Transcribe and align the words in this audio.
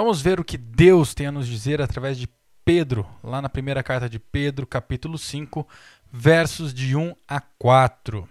Vamos 0.00 0.22
ver 0.22 0.38
o 0.38 0.44
que 0.44 0.56
Deus 0.56 1.12
tem 1.12 1.26
a 1.26 1.32
nos 1.32 1.48
dizer 1.48 1.82
através 1.82 2.16
de 2.16 2.28
Pedro, 2.64 3.04
lá 3.20 3.42
na 3.42 3.48
primeira 3.48 3.82
carta 3.82 4.08
de 4.08 4.20
Pedro, 4.20 4.64
capítulo 4.64 5.18
5, 5.18 5.66
versos 6.12 6.72
de 6.72 6.94
1 6.94 7.16
a 7.26 7.40
4. 7.40 8.28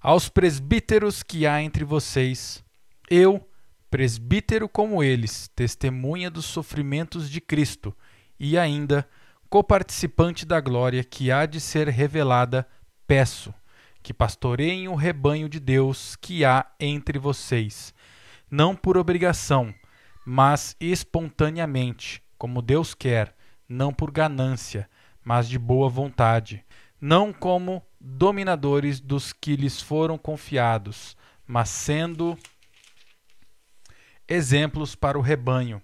Aos 0.00 0.30
presbíteros 0.30 1.22
que 1.22 1.46
há 1.46 1.62
entre 1.62 1.84
vocês, 1.84 2.64
eu, 3.10 3.46
presbítero 3.90 4.66
como 4.66 5.04
eles, 5.04 5.50
testemunha 5.54 6.30
dos 6.30 6.46
sofrimentos 6.46 7.28
de 7.28 7.38
Cristo 7.38 7.94
e 8.38 8.56
ainda 8.56 9.06
coparticipante 9.50 10.46
da 10.46 10.58
glória 10.58 11.04
que 11.04 11.30
há 11.30 11.44
de 11.44 11.60
ser 11.60 11.86
revelada, 11.88 12.66
peço 13.06 13.52
que 14.02 14.14
pastoreiem 14.14 14.88
o 14.88 14.94
rebanho 14.94 15.50
de 15.50 15.60
Deus 15.60 16.16
que 16.16 16.46
há 16.46 16.64
entre 16.80 17.18
vocês, 17.18 17.92
não 18.50 18.74
por 18.74 18.96
obrigação, 18.96 19.74
mas 20.24 20.76
espontaneamente, 20.80 22.22
como 22.36 22.62
Deus 22.62 22.94
quer, 22.94 23.34
não 23.68 23.92
por 23.92 24.10
ganância, 24.10 24.88
mas 25.24 25.48
de 25.48 25.58
boa 25.58 25.88
vontade, 25.88 26.64
não 27.00 27.32
como 27.32 27.82
dominadores 28.00 29.00
dos 29.00 29.32
que 29.32 29.56
lhes 29.56 29.80
foram 29.80 30.18
confiados, 30.18 31.16
mas 31.46 31.68
sendo 31.68 32.38
exemplos 34.28 34.94
para 34.94 35.18
o 35.18 35.22
rebanho. 35.22 35.82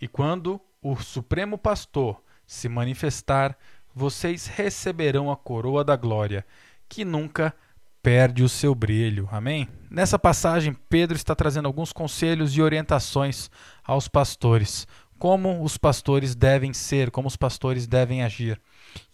E 0.00 0.08
quando 0.08 0.60
o 0.80 0.96
Supremo 0.96 1.56
Pastor 1.58 2.22
se 2.46 2.68
manifestar, 2.68 3.56
vocês 3.94 4.46
receberão 4.46 5.30
a 5.30 5.36
coroa 5.36 5.84
da 5.84 5.96
glória, 5.96 6.46
que 6.88 7.04
nunca 7.04 7.54
perde 8.02 8.42
o 8.42 8.48
seu 8.48 8.74
brilho. 8.74 9.28
Amém? 9.30 9.68
Nessa 9.88 10.18
passagem, 10.18 10.76
Pedro 10.88 11.16
está 11.16 11.34
trazendo 11.34 11.66
alguns 11.66 11.92
conselhos 11.92 12.56
e 12.56 12.60
orientações 12.60 13.48
aos 13.84 14.08
pastores. 14.08 14.86
Como 15.18 15.62
os 15.62 15.78
pastores 15.78 16.34
devem 16.34 16.72
ser, 16.72 17.10
como 17.10 17.28
os 17.28 17.36
pastores 17.36 17.86
devem 17.86 18.24
agir. 18.24 18.60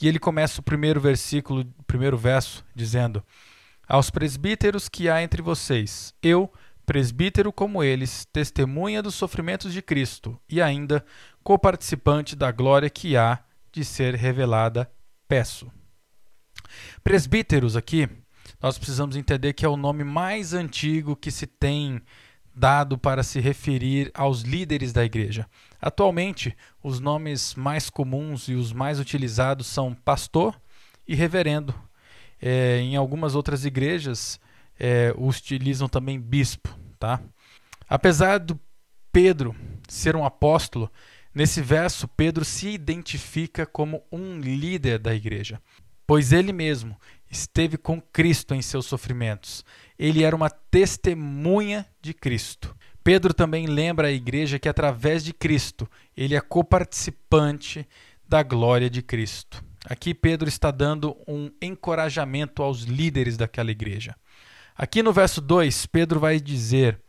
E 0.01 0.09
ele 0.09 0.19
começa 0.19 0.61
o 0.61 0.65
primeiro 0.65 1.01
versículo, 1.01 1.67
primeiro 1.87 2.17
verso, 2.17 2.65
dizendo: 2.75 3.23
Aos 3.87 4.09
presbíteros 4.09 4.89
que 4.89 5.09
há 5.11 5.23
entre 5.23 5.43
vocês, 5.43 6.15
eu, 6.23 6.51
presbítero 6.87 7.53
como 7.53 7.83
eles, 7.83 8.27
testemunha 8.33 9.03
dos 9.03 9.15
sofrimentos 9.15 9.71
de 9.71 9.83
Cristo 9.83 10.41
e 10.49 10.63
ainda 10.63 11.05
coparticipante 11.45 12.35
da 12.35 12.51
glória 12.51 12.89
que 12.89 13.15
há 13.15 13.41
de 13.71 13.85
ser 13.85 14.15
revelada, 14.15 14.91
peço. 15.29 15.71
Presbíteros 17.05 17.77
aqui 17.77 18.09
nós 18.61 18.79
precisamos 18.79 19.17
entender 19.17 19.53
que 19.53 19.65
é 19.65 19.69
o 19.69 19.77
nome 19.77 20.05
mais 20.05 20.53
antigo 20.55 21.17
que 21.17 21.31
se 21.31 21.47
tem 21.47 22.01
dado 22.55 22.99
para 22.99 23.23
se 23.23 23.39
referir 23.39 24.11
aos 24.13 24.43
líderes 24.43 24.93
da 24.93 25.05
igreja. 25.05 25.47
Atualmente, 25.81 26.57
os 26.83 26.99
nomes 26.99 27.55
mais 27.55 27.89
comuns 27.89 28.49
e 28.49 28.55
os 28.55 28.73
mais 28.73 28.99
utilizados 28.99 29.69
são 29.69 29.95
pastor 29.95 30.61
e 31.07 31.15
reverendo. 31.15 31.73
É, 32.41 32.79
em 32.79 32.97
algumas 32.97 33.35
outras 33.35 33.65
igrejas, 33.65 34.41
é, 34.79 35.15
utilizam 35.17 35.89
também 35.89 36.21
bispo. 36.21 36.77
Tá? 36.99 37.21
Apesar 37.89 38.39
do 38.39 38.59
Pedro 39.13 39.55
ser 39.89 40.17
um 40.17 40.25
apóstolo, 40.25 40.91
nesse 41.33 41.63
verso 41.63 42.09
Pedro 42.09 42.45
se 42.45 42.69
identifica 42.69 43.65
como 43.65 44.03
um 44.11 44.39
líder 44.41 44.99
da 44.99 45.15
igreja, 45.15 45.61
pois 46.07 46.33
ele 46.33 46.53
mesmo 46.53 46.97
esteve 47.31 47.77
com 47.77 48.01
Cristo 48.01 48.55
em 48.55 48.63
seus 48.63 48.87
sofrimentos. 48.87 49.65
Ele 49.99 50.23
era 50.23 50.35
uma 50.35 50.51
testemunha 50.51 51.87
de 52.01 52.15
Cristo. 52.15 52.75
Pedro 53.03 53.33
também 53.33 53.67
lembra 53.67 54.09
a 54.09 54.13
igreja 54.13 54.59
que, 54.59 54.69
através 54.69 55.25
de 55.25 55.33
Cristo, 55.33 55.89
ele 56.17 56.35
é 56.35 56.41
coparticipante 56.41 57.87
da 58.29 58.43
glória 58.43 58.91
de 58.91 59.03
Cristo. 59.03 59.65
Aqui, 59.87 60.13
Pedro 60.13 60.49
está 60.49 60.71
dando 60.71 61.17
um 61.27 61.51
encorajamento 61.63 62.63
aos 62.63 62.83
líderes 62.83 63.37
daquela 63.37 63.71
igreja. 63.71 64.15
Aqui 64.77 65.03
no 65.03 65.13
verso 65.13 65.41
2, 65.41 65.87
Pedro 65.87 66.21
vai 66.21 66.39
dizer 66.39 67.01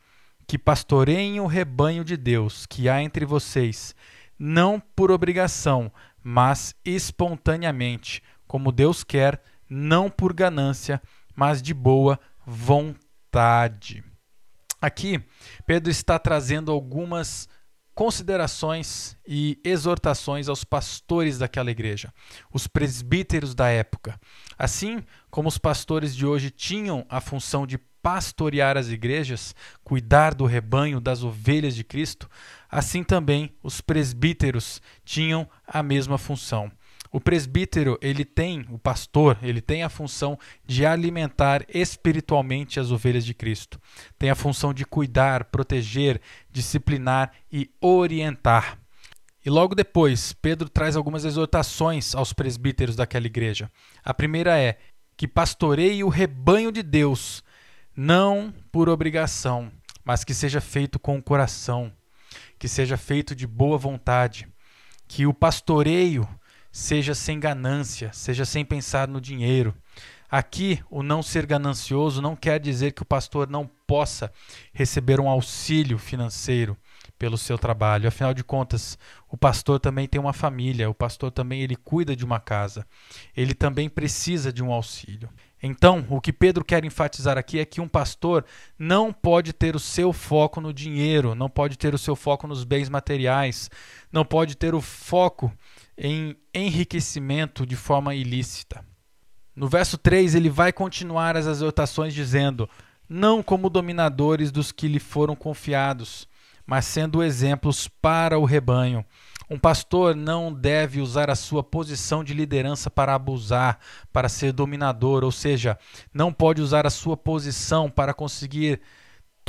que 0.48 0.58
pastoreiem 0.58 1.40
o 1.40 1.46
rebanho 1.46 2.04
de 2.04 2.18
Deus 2.18 2.66
que 2.66 2.90
há 2.90 3.04
entre 3.04 3.26
vocês, 3.26 3.94
não 4.40 4.80
por 4.80 5.12
obrigação, 5.12 5.92
mas 6.24 6.74
espontaneamente, 6.84 8.24
como 8.48 8.72
Deus 8.72 9.04
quer 9.04 9.42
não 9.70 10.10
por 10.10 10.34
ganância, 10.34 11.02
mas 11.36 11.62
de 11.62 11.74
boa 11.74 12.20
vontade. 12.46 14.04
Aqui, 14.82 15.22
Pedro 15.66 15.92
está 15.92 16.18
trazendo 16.18 16.72
algumas 16.72 17.48
considerações 17.94 19.18
e 19.28 19.60
exortações 19.62 20.48
aos 20.48 20.64
pastores 20.64 21.38
daquela 21.38 21.70
igreja, 21.70 22.14
os 22.50 22.66
presbíteros 22.66 23.54
da 23.54 23.68
época. 23.68 24.18
Assim 24.58 25.04
como 25.30 25.50
os 25.50 25.58
pastores 25.58 26.16
de 26.16 26.26
hoje 26.26 26.50
tinham 26.50 27.06
a 27.10 27.20
função 27.20 27.68
de 27.68 27.78
pastorear 28.02 28.78
as 28.78 28.88
igrejas, 28.88 29.54
cuidar 29.84 30.34
do 30.34 30.46
rebanho 30.46 31.02
das 31.02 31.24
ovelhas 31.24 31.76
de 31.76 31.84
Cristo, 31.84 32.30
assim 32.70 33.04
também 33.04 33.54
os 33.62 33.82
presbíteros 33.82 34.82
tinham 35.04 35.50
a 35.68 35.84
mesma 35.84 36.18
função. 36.18 36.72
O 37.12 37.20
presbítero, 37.20 37.98
ele 38.02 38.24
tem, 38.24 38.66
o 38.70 38.78
pastor, 38.78 39.38
ele 39.42 39.62
tem 39.62 39.82
a 39.82 39.90
função 39.90 40.38
de 40.66 40.86
alimentar 40.86 41.66
espiritualmente 41.68 42.80
as 42.80 42.92
ovelhas 42.92 43.26
de 43.26 43.34
Cristo. 43.34 43.82
Tem 44.18 44.30
a 44.30 44.36
função 44.36 44.74
de 44.74 44.86
cuidar, 44.86 45.46
proteger, 45.46 46.22
disciplinar 46.52 47.32
e 47.52 47.70
orientar. 47.82 48.78
E 49.44 49.50
logo 49.50 49.74
depois, 49.74 50.34
Pedro 50.34 50.70
traz 50.70 50.96
algumas 50.96 51.26
exortações 51.26 52.14
aos 52.14 52.32
presbíteros 52.32 52.96
daquela 52.96 53.26
igreja. 53.26 53.72
A 54.04 54.14
primeira 54.14 54.60
é 54.60 54.78
que 55.18 55.28
pastoreie 55.28 56.04
o 56.04 56.10
rebanho 56.10 56.72
de 56.72 56.84
Deus, 56.84 57.44
não 57.96 58.54
por 58.72 58.88
obrigação, 58.88 59.72
mas 60.04 60.24
que 60.24 60.34
seja 60.34 60.62
feito 60.62 61.00
com 61.00 61.18
o 61.18 61.24
coração, 61.24 61.92
que 62.60 62.68
seja 62.68 62.98
feito 62.98 63.36
de 63.36 63.48
boa 63.48 63.78
vontade, 63.78 64.48
que 65.08 65.26
o 65.26 65.34
pastoreio 65.34 66.28
seja 66.72 67.16
sem 67.16 67.40
ganância, 67.40 68.12
seja 68.14 68.46
sem 68.46 68.64
pensar 68.64 69.08
no 69.08 69.20
dinheiro. 69.20 69.76
Aqui, 70.32 70.80
o 70.92 71.02
não 71.02 71.24
ser 71.24 71.46
ganancioso 71.48 72.22
não 72.22 72.36
quer 72.36 72.60
dizer 72.60 72.92
que 72.92 73.02
o 73.02 73.06
pastor 73.06 73.50
não 73.50 73.66
possa 73.88 74.32
receber 74.72 75.20
um 75.20 75.28
auxílio 75.28 75.98
financeiro 75.98 76.78
pelo 77.18 77.36
seu 77.36 77.58
trabalho. 77.58 78.08
Afinal 78.08 78.32
de 78.34 78.44
contas, 78.44 78.98
o 79.28 79.36
pastor 79.36 79.80
também 79.80 80.08
tem 80.08 80.22
uma 80.22 80.32
família, 80.32 80.90
o 80.90 80.94
pastor 80.94 81.32
também 81.32 81.62
ele 81.62 81.76
cuida 81.76 82.16
de 82.16 82.24
uma 82.24 82.40
casa. 82.40 82.86
Ele 83.36 83.56
também 83.56 83.90
precisa 83.90 84.54
de 84.54 84.64
um 84.64 84.72
auxílio. 84.72 85.30
Então, 85.62 86.06
o 86.10 86.22
que 86.22 86.32
Pedro 86.32 86.64
quer 86.64 86.86
enfatizar 86.86 87.38
aqui 87.38 87.60
é 87.60 87.66
que 87.66 87.82
um 87.82 87.88
pastor 87.88 88.46
não 88.78 89.12
pode 89.12 89.52
ter 89.52 89.76
o 89.76 89.80
seu 89.80 90.14
foco 90.14 90.62
no 90.62 90.72
dinheiro, 90.72 91.36
não 91.36 91.50
pode 91.50 91.78
ter 91.78 91.94
o 91.94 91.98
seu 91.98 92.16
foco 92.16 92.48
nos 92.48 92.64
bens 92.64 92.88
materiais, 92.88 93.70
não 94.12 94.24
pode 94.24 94.56
ter 94.56 94.74
o 94.74 94.80
foco 94.80 95.52
em 96.02 96.38
enriquecimento 96.54 97.66
de 97.66 97.76
forma 97.76 98.16
ilícita. 98.16 98.86
No 99.54 99.68
verso 99.68 99.98
3, 99.98 100.34
ele 100.34 100.50
vai 100.50 100.72
continuar 100.72 101.36
as 101.36 101.46
exortações 101.46 102.14
dizendo: 102.14 102.70
Não 103.08 103.44
como 103.44 103.70
dominadores 103.70 104.50
dos 104.50 104.72
que 104.72 104.88
lhe 104.88 105.00
foram 105.00 105.36
confiados, 105.36 106.26
mas 106.66 106.86
sendo 106.86 107.22
exemplos 107.22 107.90
para 107.90 108.40
o 108.40 108.46
rebanho. 108.46 109.06
Um 109.50 109.60
pastor 109.60 110.16
não 110.16 110.54
deve 110.54 111.02
usar 111.02 111.30
a 111.30 111.36
sua 111.36 111.64
posição 111.64 112.24
de 112.24 112.34
liderança 112.34 112.90
para 112.90 113.16
abusar, 113.16 113.80
para 114.14 114.30
ser 114.30 114.54
dominador, 114.54 115.24
ou 115.24 115.32
seja, 115.32 115.78
não 116.14 116.32
pode 116.32 116.62
usar 116.62 116.86
a 116.86 116.92
sua 116.92 117.18
posição 117.18 117.90
para 117.90 118.14
conseguir 118.14 118.80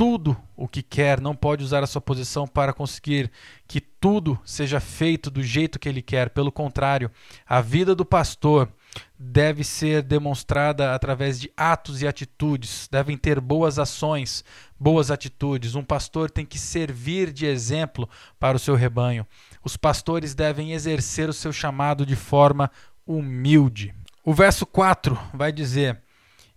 tudo 0.01 0.35
o 0.57 0.67
que 0.67 0.81
quer, 0.81 1.21
não 1.21 1.35
pode 1.35 1.63
usar 1.63 1.83
a 1.83 1.85
sua 1.85 2.01
posição 2.01 2.47
para 2.47 2.73
conseguir 2.73 3.31
que 3.67 3.79
tudo 3.79 4.39
seja 4.43 4.79
feito 4.79 5.29
do 5.29 5.43
jeito 5.43 5.77
que 5.77 5.87
ele 5.87 6.01
quer. 6.01 6.31
Pelo 6.31 6.51
contrário, 6.51 7.11
a 7.47 7.61
vida 7.61 7.93
do 7.93 8.03
pastor 8.03 8.67
deve 9.15 9.63
ser 9.63 10.01
demonstrada 10.01 10.95
através 10.95 11.39
de 11.39 11.51
atos 11.55 12.01
e 12.01 12.07
atitudes, 12.07 12.89
devem 12.91 13.15
ter 13.15 13.39
boas 13.39 13.77
ações, 13.77 14.43
boas 14.79 15.11
atitudes. 15.11 15.75
Um 15.75 15.83
pastor 15.83 16.31
tem 16.31 16.47
que 16.47 16.57
servir 16.57 17.31
de 17.31 17.45
exemplo 17.45 18.09
para 18.39 18.57
o 18.57 18.59
seu 18.59 18.73
rebanho. 18.73 19.23
Os 19.63 19.77
pastores 19.77 20.33
devem 20.33 20.73
exercer 20.73 21.29
o 21.29 21.33
seu 21.33 21.53
chamado 21.53 22.07
de 22.07 22.15
forma 22.15 22.71
humilde. 23.05 23.93
O 24.25 24.33
verso 24.33 24.65
4 24.65 25.15
vai 25.31 25.51
dizer: 25.51 26.01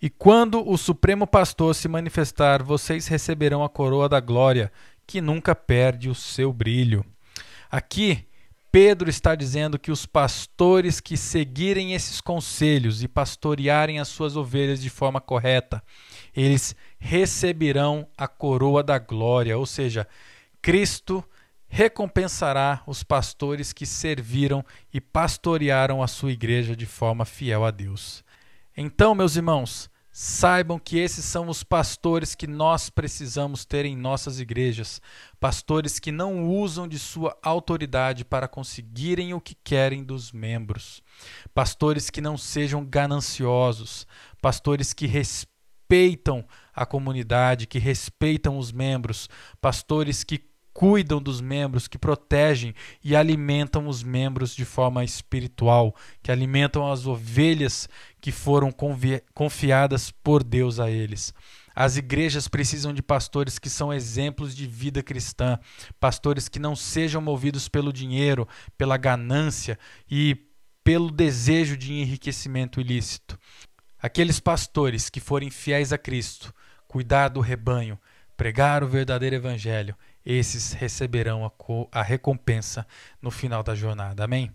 e 0.04 0.10
quando 0.10 0.68
o 0.68 0.76
Supremo 0.76 1.26
Pastor 1.26 1.74
se 1.74 1.88
manifestar, 1.88 2.62
vocês 2.62 3.06
receberão 3.06 3.64
a 3.64 3.70
coroa 3.70 4.06
da 4.06 4.20
glória, 4.20 4.70
que 5.06 5.18
nunca 5.18 5.54
perde 5.54 6.10
o 6.10 6.14
seu 6.14 6.52
brilho. 6.52 7.02
Aqui, 7.70 8.28
Pedro 8.70 9.08
está 9.08 9.34
dizendo 9.34 9.78
que 9.78 9.90
os 9.90 10.04
pastores 10.04 11.00
que 11.00 11.16
seguirem 11.16 11.94
esses 11.94 12.20
conselhos 12.20 13.02
e 13.02 13.08
pastorearem 13.08 13.98
as 13.98 14.08
suas 14.08 14.36
ovelhas 14.36 14.82
de 14.82 14.90
forma 14.90 15.22
correta, 15.22 15.82
eles 16.36 16.76
receberão 16.98 18.06
a 18.14 18.28
coroa 18.28 18.82
da 18.82 18.98
glória, 18.98 19.56
ou 19.56 19.64
seja, 19.64 20.06
Cristo 20.60 21.24
recompensará 21.66 22.82
os 22.86 23.02
pastores 23.02 23.72
que 23.72 23.86
serviram 23.86 24.62
e 24.92 25.00
pastorearam 25.00 26.02
a 26.02 26.06
sua 26.06 26.30
igreja 26.30 26.76
de 26.76 26.84
forma 26.84 27.24
fiel 27.24 27.64
a 27.64 27.70
Deus. 27.70 28.22
Então, 28.76 29.14
meus 29.14 29.36
irmãos, 29.36 29.93
Saibam 30.16 30.78
que 30.78 30.96
esses 30.96 31.24
são 31.24 31.48
os 31.48 31.64
pastores 31.64 32.36
que 32.36 32.46
nós 32.46 32.88
precisamos 32.88 33.64
ter 33.64 33.84
em 33.84 33.96
nossas 33.96 34.38
igrejas. 34.38 35.02
Pastores 35.40 35.98
que 35.98 36.12
não 36.12 36.48
usam 36.48 36.86
de 36.86 37.00
sua 37.00 37.36
autoridade 37.42 38.24
para 38.24 38.46
conseguirem 38.46 39.34
o 39.34 39.40
que 39.40 39.56
querem 39.56 40.04
dos 40.04 40.30
membros. 40.30 41.02
Pastores 41.52 42.10
que 42.10 42.20
não 42.20 42.38
sejam 42.38 42.86
gananciosos. 42.86 44.06
Pastores 44.40 44.92
que 44.92 45.08
respeitam 45.08 46.46
a 46.72 46.86
comunidade, 46.86 47.66
que 47.66 47.80
respeitam 47.80 48.56
os 48.56 48.70
membros. 48.70 49.28
Pastores 49.60 50.22
que 50.22 50.38
cuidam 50.74 51.22
dos 51.22 51.40
membros, 51.40 51.86
que 51.86 51.96
protegem 51.96 52.74
e 53.02 53.14
alimentam 53.14 53.86
os 53.86 54.02
membros 54.02 54.54
de 54.54 54.64
forma 54.64 55.04
espiritual, 55.04 55.94
que 56.20 56.32
alimentam 56.32 56.90
as 56.90 57.06
ovelhas 57.06 57.88
que 58.20 58.32
foram 58.32 58.74
confiadas 59.32 60.10
por 60.10 60.42
Deus 60.42 60.80
a 60.80 60.90
eles. 60.90 61.32
As 61.76 61.96
igrejas 61.96 62.48
precisam 62.48 62.92
de 62.92 63.02
pastores 63.02 63.58
que 63.58 63.70
são 63.70 63.92
exemplos 63.92 64.54
de 64.54 64.66
vida 64.66 65.02
cristã, 65.02 65.58
pastores 66.00 66.48
que 66.48 66.58
não 66.58 66.74
sejam 66.74 67.22
movidos 67.22 67.68
pelo 67.68 67.92
dinheiro, 67.92 68.46
pela 68.76 68.96
ganância 68.96 69.78
e 70.10 70.36
pelo 70.82 71.10
desejo 71.10 71.76
de 71.76 71.92
enriquecimento 71.94 72.80
ilícito. 72.80 73.38
Aqueles 74.00 74.38
pastores 74.38 75.08
que 75.08 75.20
forem 75.20 75.50
fiéis 75.50 75.92
a 75.92 75.98
Cristo, 75.98 76.52
cuidar 76.86 77.28
do 77.28 77.40
rebanho, 77.40 77.98
pregar 78.36 78.84
o 78.84 78.88
verdadeiro 78.88 79.36
evangelho, 79.36 79.96
esses 80.24 80.72
receberão 80.72 81.44
a, 81.44 81.50
a 81.92 82.02
recompensa 82.02 82.86
no 83.20 83.30
final 83.30 83.62
da 83.62 83.74
jornada. 83.74 84.24
Amém? 84.24 84.54